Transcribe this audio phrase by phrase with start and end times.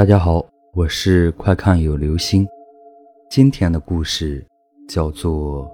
[0.00, 2.48] 大家好，我是快看有流星。
[3.28, 4.42] 今天的故事
[4.88, 5.66] 叫做《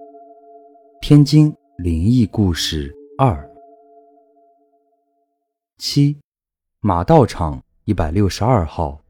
[1.01, 3.35] 天津灵异故事二》。
[5.79, 6.19] 七，
[6.81, 9.01] 马道场一百六十二号。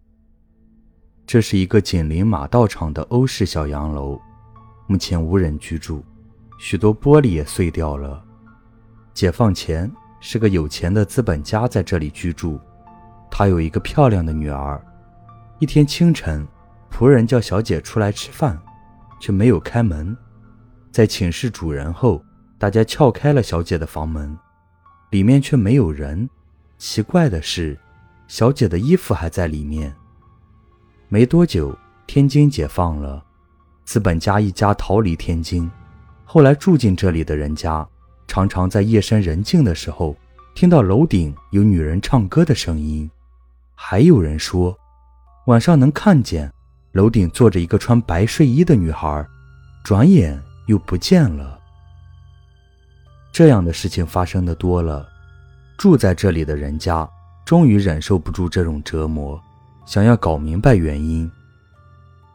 [1.26, 4.20] 这是一个紧邻马道场的欧式小洋楼，
[4.86, 6.02] 目前无人居住，
[6.58, 8.22] 许多玻璃也碎掉了。
[9.14, 9.90] 解放前
[10.20, 12.60] 是个有钱的资本家在这里居住，
[13.30, 14.78] 他有一个漂亮的女儿。
[15.58, 16.46] 一天清晨，
[16.92, 18.60] 仆人叫小姐出来吃饭，
[19.18, 20.14] 却没有开门。
[20.92, 22.22] 在请示主人后，
[22.58, 24.36] 大家撬开了小姐的房门，
[25.08, 26.28] 里面却没有人。
[26.76, 27.78] 奇怪的是，
[28.28, 29.94] 小姐的衣服还在里面。
[31.08, 31.74] 没多久，
[32.06, 33.24] 天津解放了，
[33.86, 35.70] 资本家一家逃离天津。
[36.26, 37.86] 后来住进这里的人家，
[38.28, 40.14] 常常在夜深人静的时候，
[40.54, 43.10] 听到楼顶有女人唱歌的声音。
[43.74, 44.78] 还有人说。
[45.46, 46.52] 晚上能看见
[46.92, 49.24] 楼顶坐着一个穿白睡衣的女孩，
[49.84, 51.58] 转眼又不见了。
[53.30, 55.08] 这样的事情发生的多了，
[55.76, 57.08] 住在这里的人家
[57.44, 59.40] 终于忍受不住这种折磨，
[59.84, 61.30] 想要搞明白原因。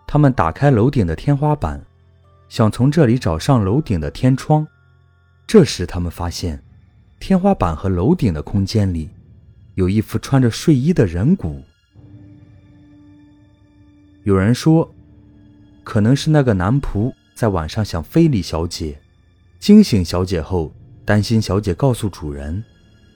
[0.08, 1.84] 他们打开楼顶的天花板，
[2.48, 4.66] 想从这里找上楼顶的天窗。
[5.46, 6.64] 这时，他们发现
[7.20, 9.10] 天花板和楼顶的空间里
[9.76, 11.62] 有一副穿着睡衣的人骨。
[14.24, 14.94] 有人说，
[15.84, 19.00] 可能是那个男仆在晚上想非礼小姐，
[19.60, 20.72] 惊醒小姐后，
[21.04, 22.64] 担心小姐告诉主人，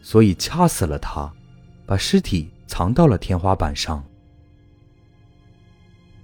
[0.02, 1.31] 所以掐死了她，
[1.86, 4.03] 把尸体藏到了天花板上。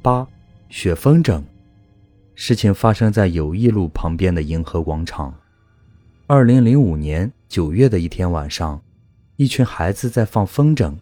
[0.02, 0.28] 八
[0.70, 1.44] 雪风筝，
[2.34, 5.32] 事情发生在友谊路旁边的银河广场。
[6.26, 8.82] 二零零五年九月的一天晚上，
[9.36, 10.96] 一群孩子在放风筝，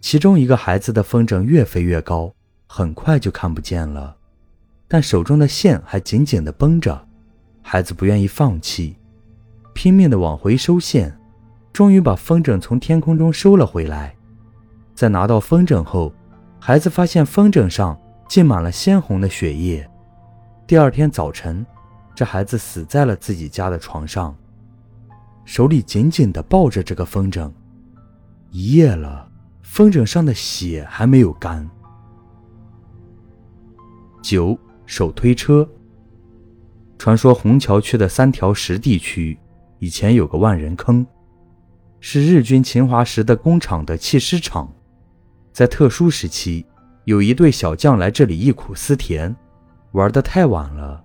[0.00, 2.32] 其中一个孩子的风筝越飞越高。
[2.70, 4.14] 很快就看不见了，
[4.86, 7.08] 但手中的线还紧紧地绷着。
[7.62, 8.96] 孩子不愿意放弃，
[9.74, 11.18] 拼命地往回收线，
[11.72, 14.14] 终于把风筝从天空中收了回来。
[14.94, 16.12] 在拿到风筝后，
[16.60, 19.88] 孩子发现风筝上浸满了鲜红的血液。
[20.66, 21.64] 第二天早晨，
[22.14, 24.36] 这孩子死在了自己家的床上，
[25.46, 27.50] 手里紧紧地抱着这个风筝。
[28.50, 29.30] 一夜了，
[29.62, 31.68] 风筝上的血还没有干。
[34.22, 35.68] 九手推车。
[36.98, 39.38] 传说虹桥区的三条石地区
[39.78, 41.06] 以前有个万人坑，
[42.00, 44.72] 是日军侵华时的工厂的弃尸场。
[45.52, 46.66] 在特殊时期，
[47.04, 49.34] 有一队小将来这里忆苦思甜，
[49.92, 51.04] 玩得太晚了。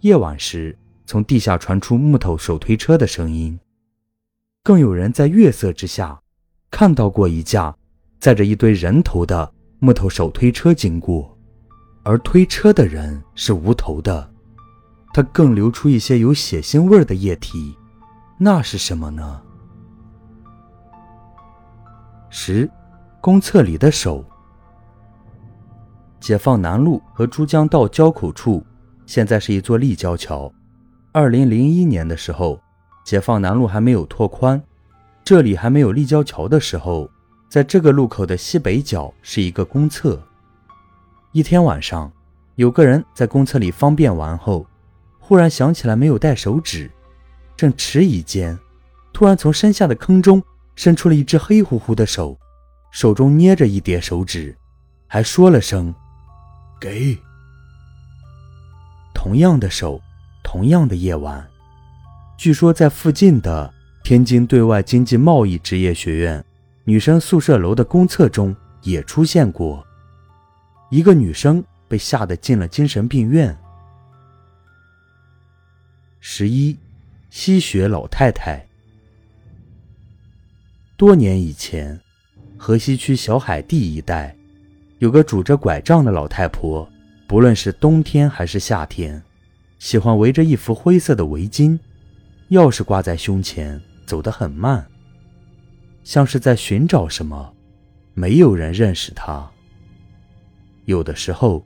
[0.00, 0.76] 夜晚时，
[1.06, 3.58] 从地下传出木头手推车的声音，
[4.62, 6.20] 更有人在月色之下
[6.70, 7.76] 看到过一架
[8.20, 11.33] 载着一堆人头的木头手推车经过。
[12.04, 14.30] 而推车的人是无头的，
[15.12, 17.74] 他更流出一些有血腥味的液体，
[18.38, 19.40] 那是什么呢？
[22.28, 22.70] 十，
[23.22, 24.22] 公厕里的手。
[26.20, 28.64] 解放南路和珠江道交口处，
[29.06, 30.52] 现在是一座立交桥。
[31.10, 32.60] 二零零一年的时候，
[33.02, 34.62] 解放南路还没有拓宽，
[35.24, 37.08] 这里还没有立交桥的时候，
[37.48, 40.22] 在这个路口的西北角是一个公厕。
[41.34, 42.12] 一天晚上，
[42.54, 44.64] 有个人在公厕里方便完后，
[45.18, 46.88] 忽然想起来没有带手纸，
[47.56, 48.56] 正迟疑间，
[49.12, 50.40] 突然从身下的坑中
[50.76, 52.38] 伸出了一只黑乎乎的手，
[52.92, 54.56] 手中捏着一叠手纸，
[55.08, 55.92] 还说了声
[56.80, 57.18] “给”。
[59.12, 60.00] 同样的手，
[60.44, 61.44] 同样的夜晚，
[62.38, 63.74] 据说在附近的
[64.04, 66.44] 天津对外经济贸易职业学院
[66.84, 69.84] 女生宿舍楼的公厕中也出现过。
[70.94, 73.58] 一个女生被吓得进了精神病院。
[76.20, 76.78] 十一，
[77.30, 78.64] 吸血老太太。
[80.96, 82.00] 多年以前，
[82.56, 84.36] 河西区小海地一带，
[85.00, 86.88] 有个拄着拐杖的老太婆，
[87.26, 89.20] 不论是冬天还是夏天，
[89.80, 91.76] 喜欢围着一幅灰色的围巾，
[92.50, 94.86] 钥匙挂在胸前，走得很慢，
[96.04, 97.52] 像是在寻找什么。
[98.14, 99.50] 没有人认识她。
[100.84, 101.64] 有的时候，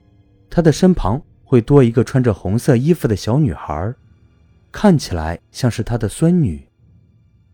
[0.49, 3.93] 他的身旁会多一个穿着红色衣服的小女孩，
[4.71, 6.67] 看起来像是他的孙女。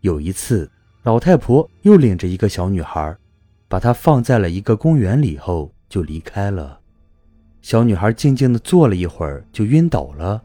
[0.00, 0.70] 有一次，
[1.02, 3.16] 老太婆又领着一个小女孩，
[3.68, 6.78] 把她放在了一个公园里后就离开了。
[7.62, 10.40] 小女孩静静地坐了一会儿就晕倒了。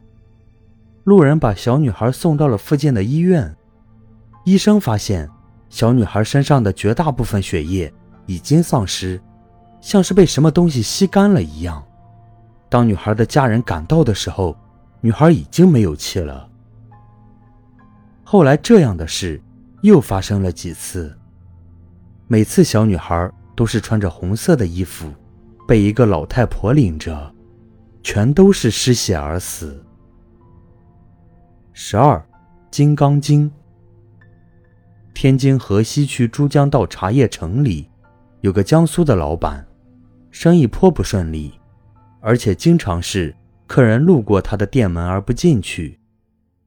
[1.03, 3.55] 路人把小女孩送到了附近的医院，
[4.45, 5.29] 医生发现
[5.69, 7.93] 小女孩身上的绝大部分血液
[8.25, 9.21] 已经丧失。
[9.81, 11.83] 像是被什么东西吸干了一样。
[12.69, 14.55] 当女孩的家人赶到的时候，
[15.01, 16.47] 女孩已经没有气了。
[18.23, 19.41] 后来这样的事
[19.81, 21.13] 又发生了几次，
[22.27, 25.11] 每次小女孩都是穿着红色的衣服，
[25.67, 27.33] 被一个老太婆领着，
[28.01, 29.83] 全都是失血而死。
[31.73, 32.23] 十二，
[32.69, 33.51] 金刚经。
[35.13, 37.89] 天津河西区珠江道茶叶城里，
[38.39, 39.65] 有个江苏的老板，
[40.31, 41.53] 生意颇不顺利，
[42.21, 43.35] 而且经常是
[43.67, 45.99] 客人路过他的店门而不进去，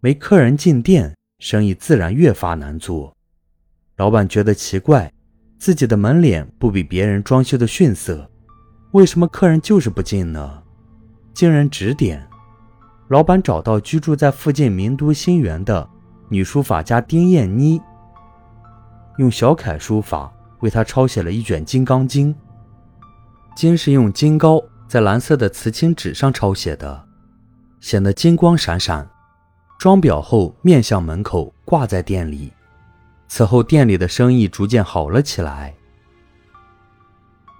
[0.00, 3.16] 没客人进店，生意自然越发难做。
[3.96, 5.10] 老板觉得奇怪，
[5.58, 8.30] 自己的门脸不比别人装修的逊色，
[8.92, 10.62] 为什么客人就是不进呢？
[11.32, 12.24] 经人指点，
[13.08, 15.88] 老板找到居住在附近名都新园的
[16.28, 17.80] 女书法家丁艳妮。
[19.18, 22.34] 用小楷书法为他抄写了一卷《金刚经》，
[23.54, 27.06] 经是用金膏在蓝色的瓷青纸上抄写的，
[27.80, 29.08] 显得金光闪闪。
[29.78, 32.52] 装裱后面向门口挂在店里。
[33.28, 35.74] 此后店里的生意逐渐好了起来。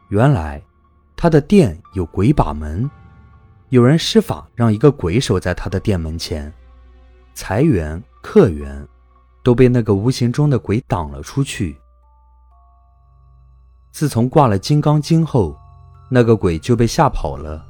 [0.09, 0.63] 原来
[1.17, 2.89] 他的店有鬼把门，
[3.71, 6.53] 有人施法让一个鬼守在他的店门前，
[7.35, 8.87] 财源、客源。
[9.45, 11.77] 都被那个无形中的鬼挡了出去。
[13.93, 15.55] 自从挂了《金刚经》后，
[16.09, 17.65] 那个鬼就被吓跑了。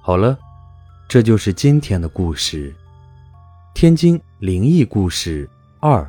[0.00, 0.36] 好了，
[1.08, 2.74] 这就是今天的故事——
[3.74, 5.48] 天津灵异故事
[5.80, 6.04] 二。